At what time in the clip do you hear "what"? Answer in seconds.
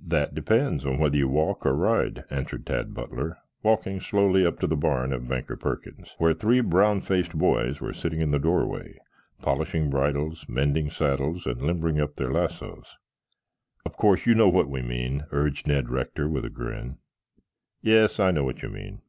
14.48-14.70, 18.44-18.62